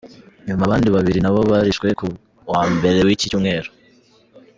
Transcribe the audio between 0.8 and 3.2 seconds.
babiri nabo barishwe kuwa Mbere